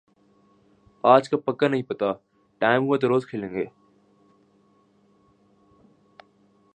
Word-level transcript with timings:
آج 1.03 1.29
کا 1.29 1.37
پکا 1.37 1.67
نہیں 1.67 1.83
پتا، 1.83 2.11
ٹائم 2.61 2.83
ہوا 2.83 2.97
تو 2.97 3.07
زرور 3.07 3.21
کھیلیں 3.21 3.49
گے۔ 3.49 3.65